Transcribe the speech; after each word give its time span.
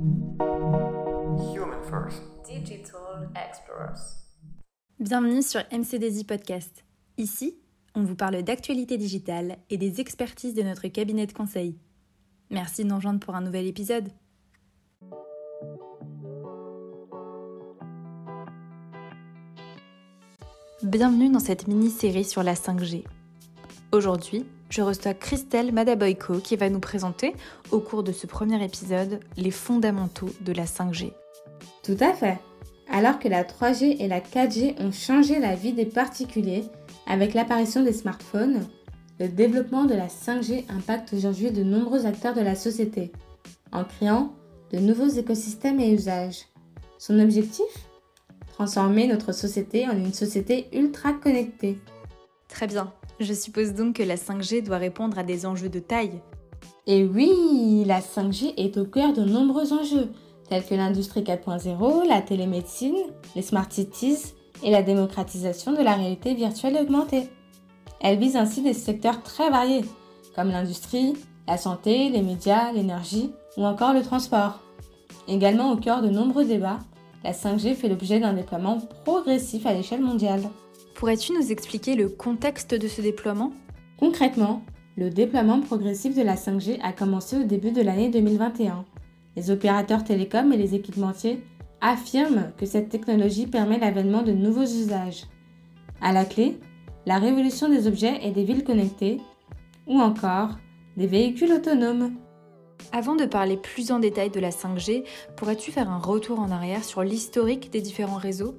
Human 0.00 1.82
First. 1.82 2.22
Digital 2.46 3.28
Explorers. 3.34 4.00
Bienvenue 4.98 5.42
sur 5.42 5.60
MCDZ 5.70 6.24
Podcast. 6.24 6.84
Ici, 7.18 7.58
on 7.94 8.04
vous 8.04 8.14
parle 8.14 8.42
d'actualité 8.42 8.96
digitale 8.96 9.58
et 9.68 9.76
des 9.76 10.00
expertises 10.00 10.54
de 10.54 10.62
notre 10.62 10.88
cabinet 10.88 11.26
de 11.26 11.34
conseil. 11.34 11.76
Merci 12.48 12.84
de 12.84 12.88
nous 12.88 12.94
rejoindre 12.96 13.20
pour 13.20 13.34
un 13.34 13.42
nouvel 13.42 13.66
épisode. 13.66 14.08
Bienvenue 20.82 21.30
dans 21.30 21.40
cette 21.40 21.68
mini-série 21.68 22.24
sur 22.24 22.42
la 22.42 22.54
5G. 22.54 23.04
Aujourd'hui, 23.92 24.46
je 24.70 24.82
reçois 24.82 25.14
Christelle 25.14 25.72
Madaboyko 25.72 26.38
qui 26.38 26.56
va 26.56 26.70
nous 26.70 26.80
présenter, 26.80 27.34
au 27.70 27.80
cours 27.80 28.02
de 28.02 28.12
ce 28.12 28.26
premier 28.26 28.64
épisode, 28.64 29.20
les 29.36 29.50
fondamentaux 29.50 30.30
de 30.40 30.52
la 30.52 30.64
5G. 30.64 31.12
Tout 31.82 31.96
à 32.00 32.14
fait. 32.14 32.38
Alors 32.90 33.18
que 33.18 33.28
la 33.28 33.44
3G 33.44 33.96
et 34.00 34.08
la 34.08 34.20
4G 34.20 34.80
ont 34.80 34.92
changé 34.92 35.38
la 35.38 35.54
vie 35.54 35.72
des 35.72 35.86
particuliers 35.86 36.64
avec 37.06 37.34
l'apparition 37.34 37.82
des 37.82 37.92
smartphones, 37.92 38.66
le 39.18 39.28
développement 39.28 39.84
de 39.84 39.94
la 39.94 40.06
5G 40.06 40.64
impacte 40.70 41.12
aujourd'hui 41.12 41.50
de 41.50 41.62
nombreux 41.62 42.06
acteurs 42.06 42.34
de 42.34 42.40
la 42.40 42.54
société, 42.54 43.12
en 43.72 43.84
créant 43.84 44.32
de 44.72 44.78
nouveaux 44.78 45.08
écosystèmes 45.08 45.80
et 45.80 45.92
usages. 45.92 46.46
Son 46.98 47.18
objectif? 47.18 47.66
Transformer 48.54 49.06
notre 49.06 49.32
société 49.32 49.88
en 49.88 49.96
une 49.96 50.12
société 50.12 50.66
ultra 50.72 51.12
connectée. 51.12 51.78
Très 52.48 52.66
bien. 52.66 52.92
Je 53.20 53.34
suppose 53.34 53.74
donc 53.74 53.96
que 53.96 54.02
la 54.02 54.16
5G 54.16 54.64
doit 54.64 54.78
répondre 54.78 55.18
à 55.18 55.22
des 55.22 55.44
enjeux 55.44 55.68
de 55.68 55.78
taille. 55.78 56.22
Et 56.86 57.04
oui, 57.04 57.84
la 57.84 58.00
5G 58.00 58.54
est 58.56 58.78
au 58.78 58.86
cœur 58.86 59.12
de 59.12 59.20
nombreux 59.20 59.74
enjeux, 59.74 60.08
tels 60.48 60.64
que 60.64 60.74
l'industrie 60.74 61.20
4.0, 61.20 62.08
la 62.08 62.22
télémédecine, 62.22 62.96
les 63.36 63.42
smart 63.42 63.70
cities 63.70 64.32
et 64.62 64.70
la 64.70 64.82
démocratisation 64.82 65.74
de 65.74 65.82
la 65.82 65.96
réalité 65.96 66.32
virtuelle 66.32 66.78
augmentée. 66.80 67.28
Elle 68.00 68.18
vise 68.18 68.36
ainsi 68.36 68.62
des 68.62 68.72
secteurs 68.72 69.22
très 69.22 69.50
variés, 69.50 69.84
comme 70.34 70.48
l'industrie, 70.48 71.12
la 71.46 71.58
santé, 71.58 72.08
les 72.08 72.22
médias, 72.22 72.72
l'énergie 72.72 73.32
ou 73.58 73.66
encore 73.66 73.92
le 73.92 74.00
transport. 74.00 74.60
Également 75.28 75.72
au 75.72 75.76
cœur 75.76 76.00
de 76.00 76.08
nombreux 76.08 76.46
débats, 76.46 76.78
la 77.22 77.32
5G 77.32 77.74
fait 77.74 77.90
l'objet 77.90 78.18
d'un 78.18 78.32
déploiement 78.32 78.78
progressif 79.04 79.66
à 79.66 79.74
l'échelle 79.74 80.00
mondiale. 80.00 80.40
Pourrais-tu 81.00 81.32
nous 81.32 81.50
expliquer 81.50 81.94
le 81.94 82.10
contexte 82.10 82.74
de 82.74 82.86
ce 82.86 83.00
déploiement? 83.00 83.54
Concrètement, 83.98 84.62
le 84.98 85.08
déploiement 85.08 85.62
progressif 85.62 86.14
de 86.14 86.20
la 86.20 86.34
5G 86.34 86.78
a 86.82 86.92
commencé 86.92 87.38
au 87.38 87.42
début 87.42 87.70
de 87.70 87.80
l'année 87.80 88.10
2021. 88.10 88.84
Les 89.34 89.50
opérateurs 89.50 90.04
télécoms 90.04 90.52
et 90.52 90.58
les 90.58 90.74
équipementiers 90.74 91.42
affirment 91.80 92.52
que 92.58 92.66
cette 92.66 92.90
technologie 92.90 93.46
permet 93.46 93.78
l'avènement 93.78 94.20
de 94.20 94.32
nouveaux 94.32 94.60
usages. 94.60 95.24
À 96.02 96.12
la 96.12 96.26
clé, 96.26 96.58
la 97.06 97.16
révolution 97.16 97.70
des 97.70 97.86
objets 97.86 98.18
et 98.22 98.30
des 98.30 98.44
villes 98.44 98.62
connectées, 98.62 99.22
ou 99.86 99.98
encore 99.98 100.58
des 100.98 101.06
véhicules 101.06 101.52
autonomes. 101.52 102.12
Avant 102.92 103.16
de 103.16 103.24
parler 103.24 103.56
plus 103.56 103.90
en 103.90 104.00
détail 104.00 104.28
de 104.28 104.38
la 104.38 104.50
5G, 104.50 105.04
pourrais-tu 105.38 105.72
faire 105.72 105.88
un 105.88 105.98
retour 105.98 106.40
en 106.40 106.50
arrière 106.50 106.84
sur 106.84 107.02
l'historique 107.02 107.70
des 107.72 107.80
différents 107.80 108.18
réseaux? 108.18 108.54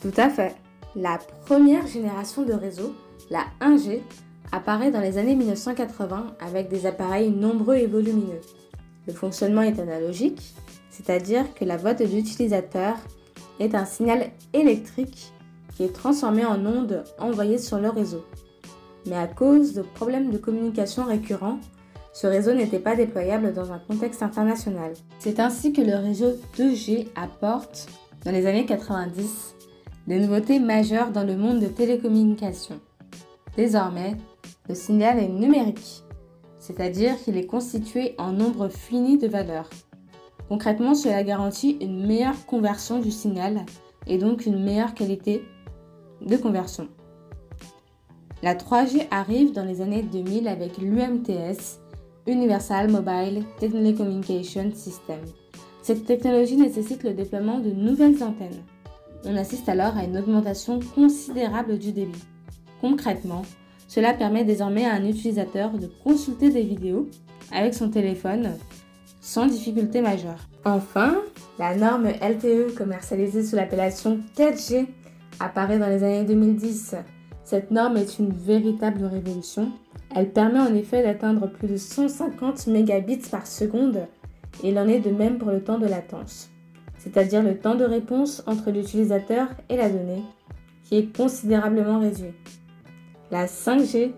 Tout 0.00 0.14
à 0.16 0.30
fait. 0.30 0.56
La 0.98 1.18
première 1.44 1.86
génération 1.86 2.42
de 2.42 2.54
réseaux, 2.54 2.94
la 3.28 3.44
1G, 3.60 4.00
apparaît 4.50 4.90
dans 4.90 5.02
les 5.02 5.18
années 5.18 5.36
1980 5.36 6.28
avec 6.40 6.70
des 6.70 6.86
appareils 6.86 7.28
nombreux 7.28 7.74
et 7.74 7.86
volumineux. 7.86 8.40
Le 9.06 9.12
fonctionnement 9.12 9.60
est 9.60 9.78
analogique, 9.78 10.54
c'est-à-dire 10.88 11.52
que 11.52 11.66
la 11.66 11.76
voix 11.76 11.92
de 11.92 12.06
l'utilisateur 12.06 12.96
est 13.60 13.74
un 13.74 13.84
signal 13.84 14.30
électrique 14.54 15.34
qui 15.76 15.84
est 15.84 15.92
transformé 15.92 16.46
en 16.46 16.64
ondes 16.64 17.04
envoyées 17.18 17.58
sur 17.58 17.78
le 17.78 17.90
réseau. 17.90 18.24
Mais 19.04 19.18
à 19.18 19.26
cause 19.26 19.74
de 19.74 19.82
problèmes 19.82 20.30
de 20.30 20.38
communication 20.38 21.04
récurrents, 21.04 21.58
ce 22.14 22.26
réseau 22.26 22.54
n'était 22.54 22.78
pas 22.78 22.96
déployable 22.96 23.52
dans 23.52 23.70
un 23.70 23.78
contexte 23.78 24.22
international. 24.22 24.94
C'est 25.18 25.40
ainsi 25.40 25.74
que 25.74 25.82
le 25.82 25.96
réseau 25.96 26.30
2G 26.56 27.08
apporte, 27.16 27.86
dans 28.24 28.32
les 28.32 28.46
années 28.46 28.64
90, 28.64 29.56
des 30.06 30.20
nouveautés 30.20 30.60
majeures 30.60 31.10
dans 31.10 31.24
le 31.24 31.36
monde 31.36 31.60
de 31.60 31.66
télécommunications. 31.66 32.80
Désormais, 33.56 34.16
le 34.68 34.74
signal 34.74 35.18
est 35.18 35.28
numérique, 35.28 36.04
c'est-à-dire 36.58 37.16
qu'il 37.22 37.36
est 37.36 37.46
constitué 37.46 38.14
en 38.18 38.32
nombre 38.32 38.68
fini 38.68 39.18
de 39.18 39.26
valeurs. 39.26 39.70
Concrètement, 40.48 40.94
cela 40.94 41.22
garantit 41.24 41.78
une 41.80 42.06
meilleure 42.06 42.46
conversion 42.46 43.00
du 43.00 43.10
signal 43.10 43.64
et 44.06 44.18
donc 44.18 44.46
une 44.46 44.62
meilleure 44.62 44.94
qualité 44.94 45.42
de 46.20 46.36
conversion. 46.36 46.88
La 48.42 48.54
3G 48.54 49.06
arrive 49.10 49.52
dans 49.52 49.64
les 49.64 49.80
années 49.80 50.02
2000 50.02 50.46
avec 50.46 50.78
l'UMTS, 50.78 51.80
Universal 52.26 52.90
Mobile 52.90 53.44
Telecommunication 53.58 54.70
System. 54.74 55.20
Cette 55.82 56.04
technologie 56.04 56.56
nécessite 56.56 57.02
le 57.02 57.14
déploiement 57.14 57.60
de 57.60 57.70
nouvelles 57.70 58.22
antennes. 58.22 58.62
On 59.24 59.36
assiste 59.36 59.68
alors 59.68 59.96
à 59.96 60.04
une 60.04 60.18
augmentation 60.18 60.80
considérable 60.94 61.78
du 61.78 61.92
débit. 61.92 62.24
Concrètement, 62.80 63.42
cela 63.88 64.14
permet 64.14 64.44
désormais 64.44 64.84
à 64.84 64.94
un 64.94 65.04
utilisateur 65.04 65.72
de 65.72 65.88
consulter 66.04 66.50
des 66.50 66.62
vidéos 66.62 67.08
avec 67.52 67.74
son 67.74 67.90
téléphone 67.90 68.50
sans 69.20 69.46
difficulté 69.46 70.00
majeure. 70.00 70.48
Enfin, 70.64 71.16
la 71.58 71.74
norme 71.74 72.08
LTE 72.08 72.74
commercialisée 72.76 73.44
sous 73.44 73.56
l'appellation 73.56 74.20
4G 74.36 74.86
apparaît 75.40 75.78
dans 75.78 75.88
les 75.88 76.02
années 76.02 76.24
2010. 76.24 76.96
Cette 77.44 77.70
norme 77.70 77.96
est 77.96 78.18
une 78.18 78.32
véritable 78.32 79.04
révolution 79.04 79.72
elle 80.14 80.32
permet 80.32 80.60
en 80.60 80.74
effet 80.74 81.02
d'atteindre 81.02 81.46
plus 81.46 81.68
de 81.68 81.76
150 81.76 82.68
mégabits 82.68 83.20
par 83.30 83.46
seconde 83.46 84.06
et 84.62 84.70
il 84.70 84.78
en 84.78 84.88
est 84.88 85.00
de 85.00 85.10
même 85.10 85.36
pour 85.36 85.50
le 85.50 85.62
temps 85.62 85.78
de 85.78 85.86
latence, 85.86 86.50
c'est-à-dire 87.06 87.40
le 87.40 87.56
temps 87.56 87.76
de 87.76 87.84
réponse 87.84 88.42
entre 88.48 88.72
l'utilisateur 88.72 89.46
et 89.68 89.76
la 89.76 89.88
donnée, 89.88 90.24
qui 90.82 90.96
est 90.96 91.16
considérablement 91.16 92.00
réduit. 92.00 92.34
La 93.30 93.46
5G 93.46 94.10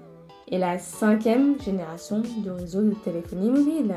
est 0.51 0.59
la 0.59 0.79
cinquième 0.79 1.61
génération 1.61 2.23
du 2.43 2.51
réseau 2.51 2.81
de 2.81 2.95
téléphonie 3.05 3.51
mobile. 3.51 3.95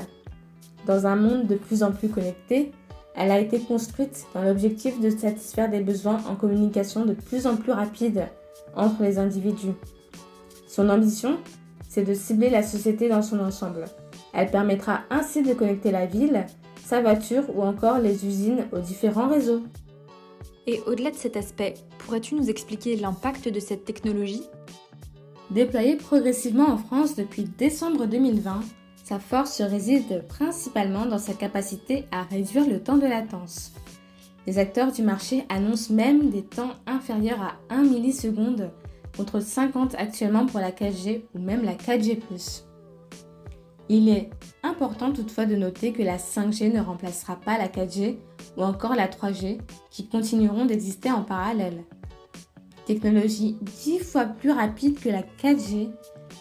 Dans 0.85 1.07
un 1.07 1.15
monde 1.15 1.47
de 1.47 1.55
plus 1.55 1.83
en 1.83 1.93
plus 1.93 2.09
connecté, 2.09 2.73
elle 3.15 3.31
a 3.31 3.39
été 3.39 3.59
construite 3.59 4.25
dans 4.33 4.43
l'objectif 4.43 4.99
de 4.99 5.09
satisfaire 5.09 5.69
des 5.69 5.81
besoins 5.81 6.19
en 6.29 6.35
communication 6.35 7.05
de 7.05 7.13
plus 7.13 7.47
en 7.47 7.55
plus 7.55 7.71
rapide 7.71 8.25
entre 8.75 9.03
les 9.03 9.19
individus. 9.19 9.73
Son 10.67 10.89
ambition 10.89 11.37
c'est 11.87 12.03
de 12.03 12.13
cibler 12.13 12.49
la 12.49 12.63
société 12.63 13.09
dans 13.09 13.21
son 13.21 13.41
ensemble. 13.41 13.83
Elle 14.33 14.49
permettra 14.49 15.01
ainsi 15.09 15.43
de 15.43 15.53
connecter 15.53 15.91
la 15.91 16.05
ville, 16.05 16.45
sa 16.83 17.01
voiture 17.01 17.43
ou 17.55 17.61
encore 17.61 17.99
les 17.99 18.25
usines 18.25 18.67
aux 18.71 18.79
différents 18.79 19.29
réseaux. 19.29 19.61
Et 20.67 20.79
au-delà 20.87 21.11
de 21.11 21.15
cet 21.15 21.37
aspect, 21.37 21.73
pourrais-tu 21.97 22.35
nous 22.35 22.49
expliquer 22.49 22.95
l'impact 22.95 23.49
de 23.49 23.59
cette 23.59 23.85
technologie? 23.85 24.43
Déployée 25.49 25.95
progressivement 25.95 26.69
en 26.69 26.77
France 26.77 27.15
depuis 27.15 27.43
décembre 27.43 28.05
2020, 28.05 28.61
sa 29.03 29.19
force 29.19 29.61
réside 29.61 30.25
principalement 30.27 31.05
dans 31.05 31.17
sa 31.17 31.33
capacité 31.33 32.05
à 32.11 32.23
réduire 32.23 32.67
le 32.67 32.81
temps 32.81 32.97
de 32.97 33.07
latence. 33.07 33.73
Les 34.47 34.57
acteurs 34.57 34.91
du 34.91 35.03
marché 35.03 35.43
annoncent 35.49 35.93
même 35.93 36.29
des 36.29 36.43
temps 36.43 36.71
inférieurs 36.87 37.41
à 37.41 37.55
1 37.69 37.83
milliseconde 37.83 38.71
contre 39.15 39.39
50 39.39 39.95
actuellement 39.95 40.45
pour 40.45 40.59
la 40.59 40.71
4G 40.71 41.23
ou 41.35 41.39
même 41.39 41.63
la 41.63 41.73
4G⁇ 41.73 42.19
Il 43.93 44.07
est 44.07 44.29
important 44.63 45.11
toutefois 45.11 45.45
de 45.45 45.57
noter 45.57 45.91
que 45.91 46.01
la 46.01 46.15
5G 46.15 46.73
ne 46.73 46.79
remplacera 46.79 47.35
pas 47.35 47.57
la 47.57 47.67
4G 47.67 48.15
ou 48.55 48.63
encore 48.63 48.95
la 48.95 49.09
3G 49.09 49.59
qui 49.89 50.07
continueront 50.07 50.63
d'exister 50.63 51.11
en 51.11 51.23
parallèle. 51.23 51.83
Technologie 52.85 53.57
10 53.83 53.99
fois 53.99 54.23
plus 54.23 54.51
rapide 54.51 54.97
que 54.97 55.09
la 55.09 55.23
4G, 55.23 55.89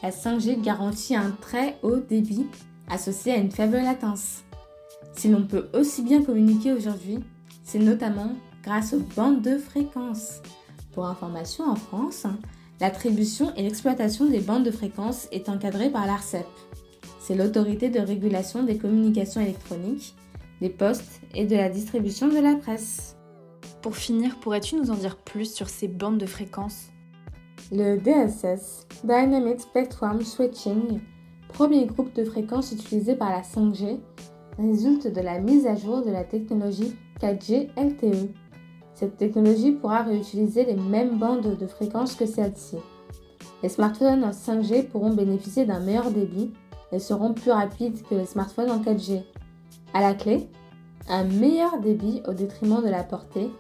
la 0.01 0.11
5G 0.11 0.63
garantit 0.63 1.17
un 1.17 1.33
très 1.41 1.77
haut 1.83 1.97
débit 1.97 2.47
associé 2.89 3.33
à 3.33 3.39
une 3.39 3.51
faible 3.51 3.79
latence. 3.79 4.45
Si 5.17 5.27
l'on 5.27 5.45
peut 5.45 5.71
aussi 5.75 6.03
bien 6.03 6.23
communiquer 6.23 6.73
aujourd'hui, 6.73 7.19
c'est 7.65 7.81
notamment 7.81 8.31
grâce 8.63 8.93
aux 8.93 9.03
bandes 9.17 9.43
de 9.43 9.59
fréquences. 9.59 10.41
Pour 10.93 11.07
information, 11.07 11.65
en 11.65 11.75
France, 11.75 12.27
L'attribution 12.81 13.55
et 13.57 13.63
l'exploitation 13.63 14.25
des 14.25 14.41
bandes 14.41 14.65
de 14.65 14.71
fréquences 14.71 15.29
est 15.33 15.51
encadrée 15.51 15.91
par 15.91 16.07
l'ARCEP. 16.07 16.47
C'est 17.21 17.35
l'autorité 17.35 17.91
de 17.91 18.01
régulation 18.01 18.63
des 18.63 18.79
communications 18.79 19.43
électroniques, 19.43 20.17
des 20.63 20.71
postes 20.71 21.21
et 21.35 21.45
de 21.45 21.55
la 21.55 21.69
distribution 21.69 22.29
de 22.29 22.39
la 22.39 22.57
presse. 22.57 23.19
Pour 23.83 23.95
finir, 23.95 24.41
pourrais-tu 24.41 24.77
nous 24.77 24.91
en 24.91 24.95
dire 24.95 25.19
plus 25.19 25.53
sur 25.53 25.69
ces 25.69 25.87
bandes 25.87 26.17
de 26.17 26.25
fréquences? 26.25 26.89
Le 27.73 27.99
DSS, 27.99 28.87
Dynamic 29.05 29.61
Spectrum 29.61 30.23
Switching, 30.23 31.01
premier 31.49 31.85
groupe 31.85 32.15
de 32.15 32.25
fréquences 32.25 32.73
utilisé 32.73 33.15
par 33.15 33.29
la 33.29 33.43
5G, 33.43 34.01
résulte 34.59 35.07
de 35.07 35.21
la 35.21 35.41
mise 35.41 35.67
à 35.67 35.77
jour 35.77 36.03
de 36.03 36.11
la 36.11 36.25
technologie 36.25 36.97
4G 37.21 37.69
LTE. 37.77 38.31
Cette 38.95 39.19
technologie 39.19 39.73
pourra 39.73 40.05
réutiliser 40.05 40.65
les 40.65 40.77
mêmes 40.77 41.19
bandes 41.19 41.59
de 41.59 41.67
fréquences 41.67 42.15
que 42.15 42.25
celle-ci. 42.25 42.77
Les 43.63 43.69
smartphones 43.69 44.25
en 44.25 44.31
5G 44.31 44.89
pourront 44.89 45.13
bénéficier 45.13 45.67
d'un 45.67 45.81
meilleur 45.81 46.11
débit 46.11 46.55
et 46.93 46.99
seront 46.99 47.33
plus 47.33 47.51
rapides 47.51 48.03
que 48.09 48.15
les 48.15 48.27
smartphones 48.27 48.71
en 48.71 48.81
4G. 48.81 49.23
À 49.95 50.01
la 50.01 50.15
clé, 50.15 50.49
un 51.09 51.25
meilleur 51.25 51.81
débit 51.81 52.23
au 52.27 52.33
détriment 52.33 52.83
de 52.83 52.89
la 52.89 53.03
portée 53.03 53.51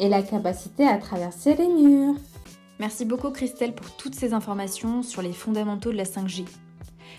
et 0.00 0.08
la 0.08 0.22
capacité 0.22 0.86
à 0.86 0.98
traverser 0.98 1.54
les 1.54 1.68
murs. 1.68 2.16
Merci 2.78 3.04
beaucoup 3.04 3.30
Christelle 3.30 3.74
pour 3.74 3.90
toutes 3.96 4.14
ces 4.14 4.32
informations 4.32 5.02
sur 5.02 5.22
les 5.22 5.32
fondamentaux 5.32 5.90
de 5.90 5.96
la 5.96 6.04
5G. 6.04 6.44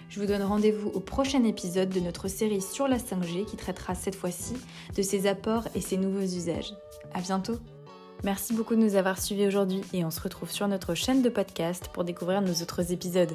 Je 0.09 0.19
vous 0.19 0.25
donne 0.25 0.41
rendez-vous 0.41 0.89
au 0.89 0.99
prochain 0.99 1.43
épisode 1.43 1.89
de 1.89 1.99
notre 1.99 2.27
série 2.27 2.61
sur 2.61 2.87
la 2.87 2.97
5G 2.97 3.45
qui 3.45 3.57
traitera 3.57 3.95
cette 3.95 4.15
fois-ci 4.15 4.53
de 4.95 5.01
ses 5.01 5.27
apports 5.27 5.67
et 5.75 5.81
ses 5.81 5.97
nouveaux 5.97 6.21
usages. 6.21 6.73
À 7.13 7.21
bientôt! 7.21 7.57
Merci 8.23 8.53
beaucoup 8.53 8.75
de 8.75 8.81
nous 8.81 8.95
avoir 8.95 9.21
suivis 9.21 9.47
aujourd'hui 9.47 9.81
et 9.93 10.03
on 10.03 10.11
se 10.11 10.19
retrouve 10.19 10.51
sur 10.51 10.67
notre 10.67 10.93
chaîne 10.93 11.21
de 11.21 11.29
podcast 11.29 11.89
pour 11.93 12.03
découvrir 12.03 12.41
nos 12.41 12.53
autres 12.53 12.91
épisodes. 12.91 13.33